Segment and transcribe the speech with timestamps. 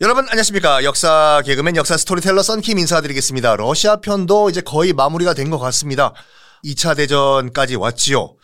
[0.00, 3.56] 여러분 안녕하십니까 역사 개그맨 역사 스토리텔러 썬킴 인사드리겠습니다.
[3.56, 6.12] 러시아 편도 이제 거의 마무리가 된 것 같습니다.
[6.64, 8.36] 2차 대전까지 왔지요.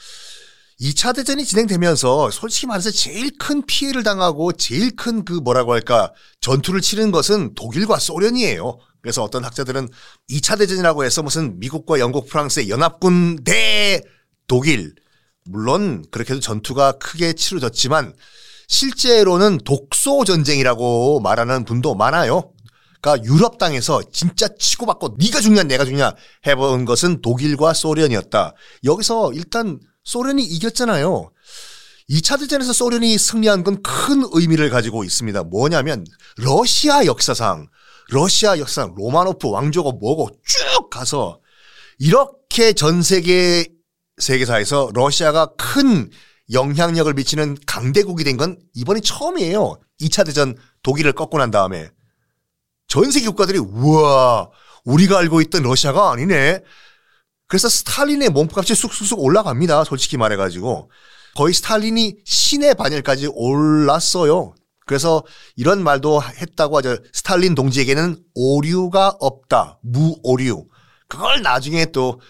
[0.80, 6.80] 2차 대전이 진행되면서 솔직히 말해서 제일 큰 피해를 당하고 제일 큰 그 뭐라고 할까 전투를
[6.80, 8.78] 치른 것은 독일과 소련이에요.
[9.00, 9.88] 그래서 어떤 학자들은
[10.30, 14.02] 2차 대전이라고 해서 무슨 미국과 영국, 프랑스의 연합군 대
[14.48, 14.92] 독일
[15.44, 18.12] 물론 그렇게도 전투가 크게 치러졌지만
[18.68, 22.50] 실제로는 독소 전쟁이라고 말하는 분도 많아요.
[23.00, 26.14] 그러니까 유럽 땅에서 진짜 치고받고 네가 죽냐 내가 죽냐
[26.46, 28.54] 해본 것은 독일과 소련이었다.
[28.84, 31.30] 여기서 일단 소련이 이겼잖아요.
[32.10, 35.44] 2차 대전에서 소련이 승리한 건 큰 의미를 가지고 있습니다.
[35.44, 36.04] 뭐냐면
[36.36, 37.68] 러시아 역사상
[38.10, 41.40] 러시아 역사상 로마노프 왕조가 뭐고 쭉 가서
[41.98, 43.66] 이렇게 전 세계
[44.18, 46.10] 세계사에서 러시아가 큰
[46.52, 49.76] 영향력을 미치는 강대국이 된 건 이번이 처음이에요.
[50.00, 51.90] 2차 대전 독일을 꺾고 난 다음에
[52.88, 54.50] 전 세계 국가들이 우와
[54.84, 56.60] 우리가 알고 있던 러시아가 아니네.
[57.46, 59.84] 그래서 스탈린의 몸값이 쑥쑥쑥 올라갑니다.
[59.84, 60.90] 솔직히 말해가지고
[61.36, 64.54] 거의 스탈린이 신의 반열까지 올랐어요.
[64.86, 65.22] 그래서
[65.56, 66.98] 이런 말도 했다고 하죠.
[67.12, 69.78] 스탈린 동지에게는 오류가 없다.
[69.82, 70.66] 무오류.
[71.08, 72.20] 그걸 나중에 또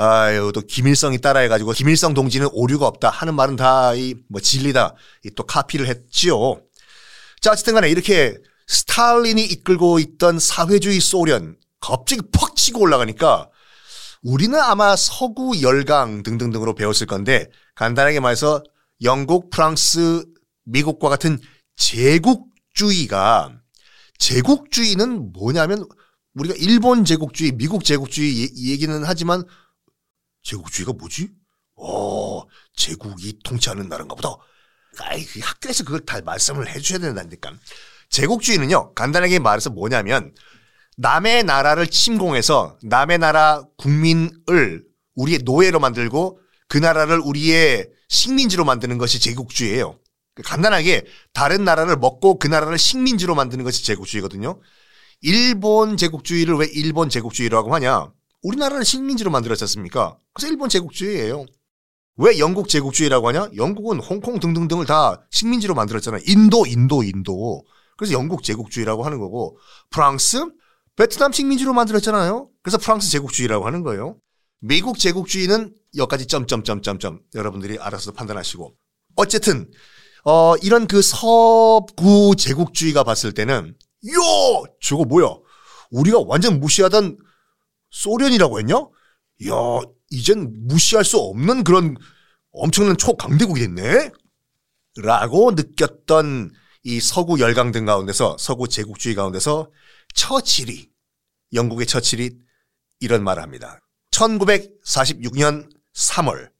[0.00, 4.94] 아유, 또 김일성이 따라해가지고 김일성 동지는 오류가 없다 하는 말은 다 이 뭐 진리다.
[5.24, 6.60] 이 또 카피를 했지요.
[7.40, 8.36] 자, 어쨌든 간에 이렇게
[8.68, 13.48] 스탈린이 이끌고 있던 사회주의 소련 갑자기 퍽 치고 올라가니까
[14.22, 18.62] 우리는 아마 서구 열강 등등등으로 배웠을 건데 간단하게 말해서
[19.02, 20.24] 영국, 프랑스,
[20.64, 21.40] 미국과 같은
[21.76, 23.52] 제국주의가
[24.18, 25.84] 제국주의는 뭐냐면
[26.34, 29.42] 우리가 일본 제국주의, 미국 제국주의 얘기는 하지만
[30.48, 31.28] 제국주의가 뭐지?
[31.76, 32.42] 어,
[32.74, 34.30] 제국이 통치하는 나라인가 보다.
[35.00, 37.52] 아이, 그 학교에서 그걸 다 말씀을 해줘야 된다니까.
[38.08, 40.34] 제국주의는요, 간단하게 말해서 뭐냐면,
[40.96, 49.20] 남의 나라를 침공해서 남의 나라 국민을 우리의 노예로 만들고 그 나라를 우리의 식민지로 만드는 것이
[49.20, 49.98] 제국주의예요.
[50.44, 54.60] 간단하게 다른 나라를 먹고 그 나라를 식민지로 만드는 것이 제국주의거든요.
[55.20, 58.12] 일본 제국주의를 왜 일본 제국주의라고 하냐?
[58.42, 60.16] 우리나라를 식민지로 만들었지 않습니까?
[60.32, 61.46] 그래서 일본 제국주의예요.
[62.16, 63.50] 왜 영국 제국주의라고 하냐?
[63.56, 66.20] 영국은 홍콩 등등등을 다 식민지로 만들었잖아요.
[66.26, 67.64] 인도, 인도, 인도.
[67.96, 69.58] 그래서 영국 제국주의라고 하는 거고
[69.90, 70.44] 프랑스,
[70.96, 72.48] 베트남 식민지로 만들었잖아요.
[72.62, 74.16] 그래서 프랑스 제국주의라고 하는 거예요.
[74.60, 78.74] 미국 제국주의는 여기까지 점점점점점 여러분들이 알아서 판단하시고
[79.14, 79.70] 어쨌든
[80.24, 83.76] 어 이런 그 서구 제국주의가 봤을 때는
[84.12, 85.36] 요 저거 뭐야?
[85.92, 87.16] 우리가 완전 무시하던
[87.90, 88.74] 소련이라고 했냐?
[88.74, 91.96] 야, 이젠 무시할 수 없는 그런
[92.52, 94.10] 엄청난 초강대국이 됐네?
[95.02, 96.50] 라고 느꼈던
[96.84, 99.70] 이 서구 열강등 가운데서 서구 제국주의 가운데서
[100.14, 100.88] 처칠이
[101.52, 102.30] 영국의 처칠이
[103.00, 103.80] 이런 말을 합니다.
[104.10, 106.50] 1946년 3월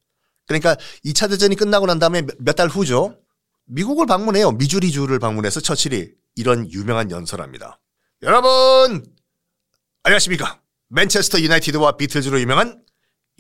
[0.47, 3.19] 그러니까 2차 대전이 끝나고 난 다음에 몇 달 후죠.
[3.67, 4.53] 미국을 방문해요.
[4.53, 7.81] 미주리주를 방문해서 처칠이 이런 유명한 연설합니다.
[8.23, 9.05] 여러분
[10.05, 10.61] 안녕하십니까?
[10.89, 12.83] 맨체스터 유나이티드와 비틀즈로 유명한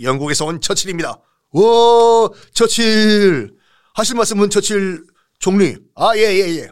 [0.00, 1.20] 영국에서 온 처칠입니다.
[1.52, 3.56] 오, 처칠.
[3.94, 5.04] 하실 말씀은 처칠
[5.38, 5.76] 총리.
[5.94, 6.68] 아, 예, 예, 예.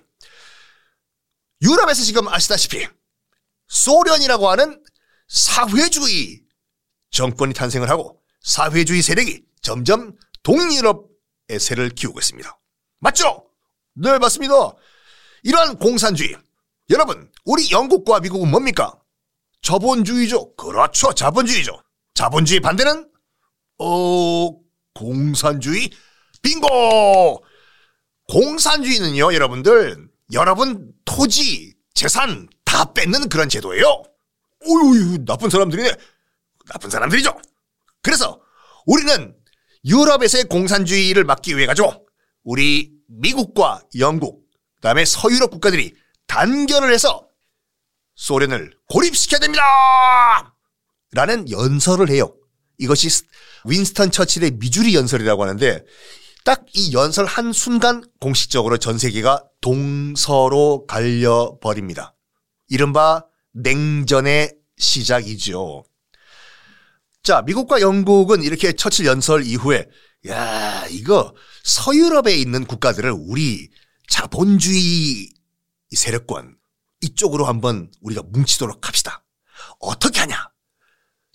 [1.63, 2.87] 유럽에서 지금 아시다시피
[3.69, 4.83] 소련이라고 하는
[5.29, 6.43] 사회주의
[7.11, 12.59] 정권이 탄생을 하고 사회주의 세력이 점점 동유럽의 세를 키우고 있습니다.
[13.01, 13.51] 맞죠?
[13.95, 14.55] 네, 맞습니다.
[15.43, 16.37] 이러한 공산주의.
[16.91, 19.01] 여러분, 우리 영국과 미국은 뭡니까?
[19.67, 20.55] 자본주의죠.
[20.55, 21.13] 그렇죠.
[21.13, 21.83] 자본주의죠.
[22.15, 23.11] 자본주의 반대는
[23.79, 24.51] 어
[24.95, 25.91] 공산주의
[26.41, 27.45] 빙고.
[28.29, 34.05] 공산주의는요, 여러분들 여러분 토지, 재산 다 뺏는 그런 제도예요.
[34.67, 35.91] 오유 나쁜 사람들이네.
[36.69, 37.37] 나쁜 사람들이죠.
[38.03, 38.41] 그래서
[38.87, 39.35] 우리는
[39.85, 42.07] 유럽에서의 공산주의를 막기 위해 가지고
[42.45, 44.45] 우리 미국과 영국,
[44.77, 45.93] 그다음에 서유럽 국가들이
[46.29, 47.26] 단결을 해서
[48.27, 49.63] 소련을 고립시켜야 됩니다!
[51.13, 52.35] 라는 연설을 해요.
[52.79, 53.09] 이것이
[53.65, 55.85] 윈스턴 처칠의 미주리 연설이라고 하는데
[56.45, 62.15] 딱 이 연설 한 순간 공식적으로 전 세계가 동서로 갈려 버립니다.
[62.69, 65.85] 이른바 냉전의 시작이죠.
[67.23, 69.89] 자, 미국과 영국은 이렇게 처칠 연설 이후에
[70.29, 71.33] 야, 이거
[71.63, 73.71] 서유럽에 있는 국가들을 우리
[74.09, 75.29] 자본주의
[75.95, 76.57] 세력권
[77.01, 79.25] 이쪽으로 한번 우리가 뭉치도록 합시다.
[79.81, 80.51] 어떻게 하냐?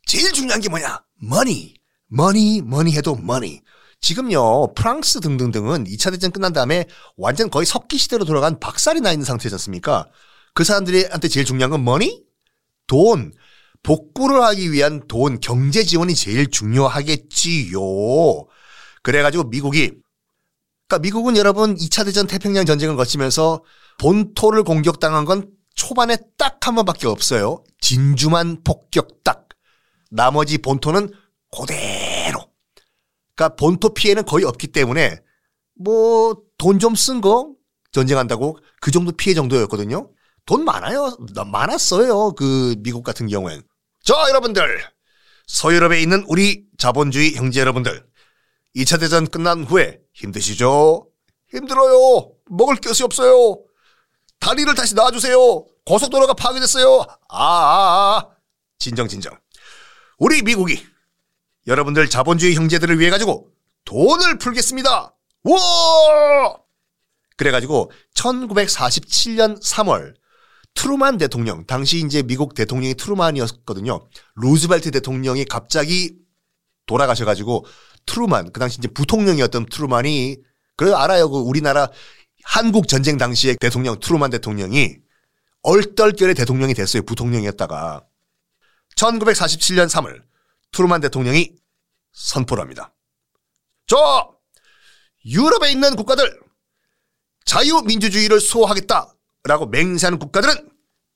[0.06, 1.04] 제일 중요한 게 뭐냐?
[1.22, 1.76] Money.
[2.08, 3.62] 뭐니, 뭐니 해도 money.
[4.02, 6.86] 지금요, 프랑스 등등등은 2차 대전 끝난 다음에
[7.16, 10.08] 완전 거의 석기 시대로 돌아간 박살이 나 있는 상태지 않습니까?
[10.54, 12.24] 그 사람들한테 제일 중요한 건 뭐니?
[12.88, 13.32] 돈.
[13.84, 17.80] 복구를 하기 위한 돈, 경제 지원이 제일 중요하겠지요.
[19.02, 19.92] 그래가지고 미국이,
[20.88, 23.64] 그러니까 미국은 여러분 2차 대전 태평양 전쟁을 거치면서
[24.02, 27.64] 본토를 공격당한 건 초반에 딱 한 번밖에 없어요.
[27.80, 29.48] 진주만 폭격 딱.
[30.12, 31.12] 나머지 본토는
[31.52, 32.52] 그대로.
[33.36, 35.20] 그러니까 본토 피해는 거의 없기 때문에
[35.76, 37.54] 뭐 돈 좀 쓴 거
[37.92, 40.12] 전쟁한다고 그 정도 피해 정도였거든요.
[40.46, 41.16] 돈 많아요.
[41.52, 42.34] 많았어요.
[42.34, 43.64] 그 미국 같은 경우엔.
[44.04, 44.84] 자, 여러분들.
[45.48, 48.06] 서유럽에 있는 우리 자본주의 형제 여러분들.
[48.76, 51.08] 2차 대전 끝난 후에 힘드시죠?
[51.50, 52.32] 힘들어요.
[52.52, 53.62] 먹을 것이 없어요.
[54.42, 55.66] 다리를 다시 놔주세요.
[55.86, 57.06] 고속도로가 파괴됐어요.
[57.30, 58.28] 아, 아, 아.
[58.78, 59.38] 진정, 진정.
[60.18, 60.84] 우리 미국이
[61.68, 63.50] 여러분들 자본주의 형제들을 위해 가지고
[63.86, 65.16] 돈을 풀겠습니다.
[65.44, 66.58] 와!
[67.38, 70.14] 그래가지고 1947년 3월
[70.74, 74.08] 트루만 대통령, 당시 이제 미국 대통령이 트루만이었거든요.
[74.36, 76.16] 루즈벨트 대통령이 갑자기
[76.86, 77.66] 돌아가셔가지고
[78.06, 80.38] 트루만, 그 당시 이제 부통령이었던 트루만이,
[80.78, 81.30] 그래 알아요.
[81.30, 81.90] 그 우리나라
[82.44, 84.98] 한국 전쟁 당시에 대통령 트루만 대통령이
[85.64, 87.04] 얼떨결에 대통령이 됐어요.
[87.04, 88.06] 부통령이었다가.
[88.96, 90.22] 1947년 3월
[90.72, 91.56] 트루만 대통령이
[92.14, 92.94] 선포를 합니다.
[93.88, 94.36] 저
[95.26, 96.40] 유럽에 있는 국가들
[97.46, 100.70] 자유민주주의를 수호하겠다라고 맹세하는 국가들은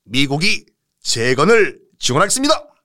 [0.04, 0.66] 미국이
[1.02, 2.75] 재건을 지원하겠습니다.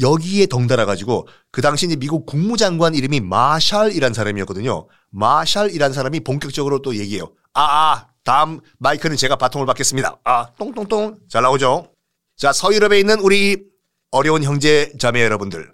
[0.00, 4.88] 여기에 덩달아 가지고 그 당시 미국 국무장관 이름이 마샬이란 사람이었거든요.
[5.10, 7.32] 마샬이란 사람이 본격적으로 또 얘기해요.
[7.52, 10.20] 아, 아, 다음 마이크는 제가 바통을 받겠습니다.
[10.24, 11.18] 아, 똥똥똥.
[11.28, 11.92] 잘 나오죠?
[12.36, 13.64] 자, 서유럽에 있는 우리
[14.10, 15.72] 어려운 형제 자매 여러분들.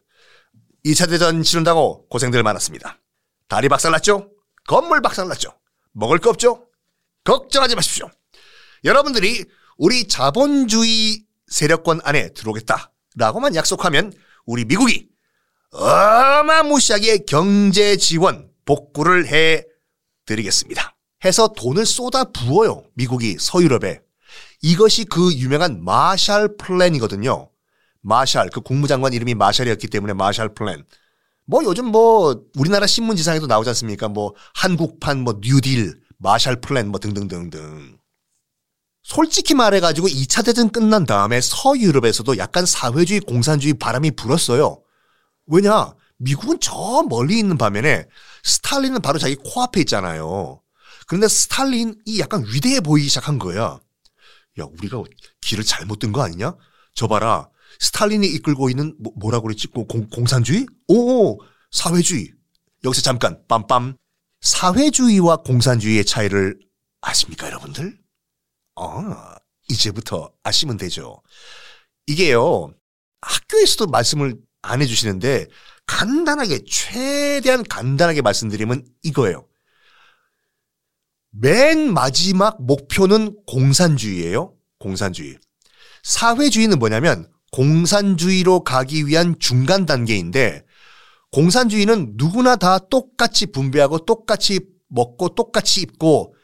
[0.85, 2.99] 2차 대전 치른다고 고생들 많았습니다.
[3.49, 4.31] 다리 박살났죠?
[4.67, 5.51] 건물 박살났죠?
[5.93, 6.67] 먹을 거 없죠?
[7.25, 8.09] 걱정하지 마십시오.
[8.85, 9.45] 여러분들이
[9.77, 14.13] 우리 자본주의 세력권 안에 들어오겠다 라고만 약속하면
[14.47, 15.09] 우리 미국이
[15.73, 19.65] 어마무시하게 경제 지원 복구를 해
[20.27, 20.97] 드리겠습니다.
[21.25, 22.85] 해서 돈을 쏟아 부어요.
[22.95, 24.01] 미국이 서유럽에.
[24.63, 27.51] 이것이 그 유명한 마샬 플랜이거든요.
[28.03, 30.85] 마샬, 그 국무장관 이름이 마샬이었기 때문에 마샬 플랜.
[31.45, 34.09] 뭐 요즘 뭐 우리나라 신문지상에도 나오지 않습니까?
[34.09, 37.99] 뭐 한국판 뭐 뉴딜, 마샬 플랜 뭐 등등등등.
[39.15, 44.81] 솔직히 말해가지고 2차 대전 끝난 다음에 서유럽에서도 약간 사회주의 공산주의 바람이 불었어요.
[45.47, 45.95] 왜냐?
[46.19, 48.07] 미국은 저 멀리 있는 반면에
[48.45, 50.63] 스탈린은 바로 자기 코앞에 있잖아요.
[51.09, 53.81] 그런데 스탈린이 약간 위대해 보이기 시작한 거야.
[54.61, 55.03] 야, 우리가
[55.41, 56.55] 길을 잘못 든 거 아니냐?
[56.95, 57.49] 저 봐라.
[57.81, 59.69] 스탈린이 이끌고 있는 뭐, 라고 그랬지?
[59.69, 60.67] 공, 공산주의?
[60.87, 61.37] 오,
[61.73, 62.31] 사회주의.
[62.85, 63.97] 여기서 잠깐 빰빰.
[64.41, 66.61] 사회주의와 공산주의의 차이를
[67.01, 68.00] 아십니까, 여러분들?
[68.81, 69.37] 아,
[69.69, 71.23] 이제부터 아시면 되죠.
[72.07, 72.73] 이게요,
[73.21, 75.47] 학교에서도 말씀을 안 해주시는데,
[75.87, 79.47] 간단하게, 최대한 간단하게 말씀드리면 이거예요.
[81.31, 84.55] 맨 마지막 목표는 공산주의예요.
[84.79, 85.39] 공산주의.
[86.03, 90.65] 사회주의는 뭐냐면 공산주의로 가기 위한 중간 단계인데
[91.33, 96.35] 공산주의는 누구나 다 똑같이 분배하고 똑같이 먹고 똑같이 입고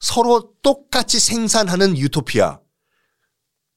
[0.00, 2.58] 서로 똑같이 생산하는 유토피아.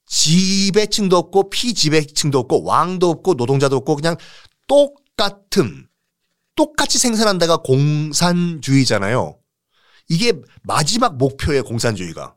[0.06, 4.16] 지배층도 없고 피지배층도 없고 왕도 없고 노동자도 없고 그냥
[4.68, 5.88] 똑같은
[6.56, 9.38] 똑같이 생산한다가 공산주의잖아요.
[10.10, 12.36] 이게 마지막 목표예요, 공산주의가.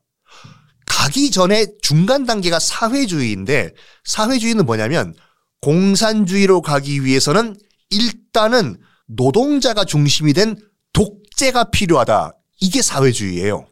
[0.87, 3.73] 가기 전에 중간 단계가 사회주의인데
[4.05, 5.15] 사회주의는 뭐냐면
[5.61, 7.57] 공산주의로 가기 위해서는
[7.91, 10.57] 일단은 노동자가 중심이 된
[10.93, 12.33] 독재가 필요하다.
[12.61, 13.67] 이게 사회주의예요.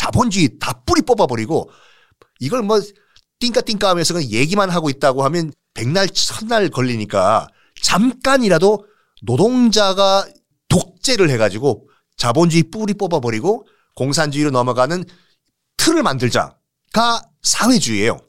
[0.00, 1.70] 자본주의 다 뿌리 뽑아버리고
[2.38, 2.80] 이걸 뭐
[3.38, 7.48] 띵까띵까 하면서 그냥 얘기만 하고 있다고 하면 백날 천날 걸리니까
[7.82, 8.86] 잠깐이라도
[9.22, 10.26] 노동자가
[10.68, 15.04] 독재를 해가지고 자본주의 뿌리 뽑아버리고 공산주의로 넘어가는
[15.76, 18.20] 틀을 만들자가 사회주의예요.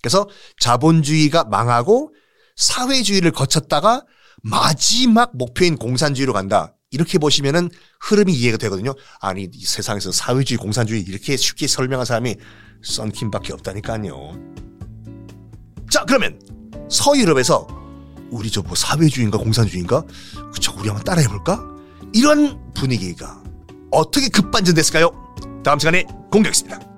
[0.00, 0.28] 그래서
[0.60, 2.14] 자본주의가 망하고
[2.54, 4.04] 사회주의를 거쳤다가
[4.42, 6.73] 마지막 목표인 공산주의로 간다.
[6.94, 7.68] 이렇게 보시면은
[8.00, 8.94] 흐름이 이해가 되거든요.
[9.20, 12.36] 아니 이 세상에서 사회주의, 공산주의 이렇게 쉽게 설명한 사람이
[12.82, 14.32] 썬킴밖에 없다니까요.
[15.90, 16.40] 자 그러면
[16.88, 17.66] 서유럽에서
[18.30, 20.02] 우리 저 뭐 사회주의인가 공산주의인가?
[20.52, 21.60] 그쵸 우리 한번 따라해볼까?
[22.12, 23.42] 이런 분위기가
[23.90, 25.10] 어떻게 급반전됐을까요?
[25.64, 26.93] 다음 시간에 공개하겠습니다.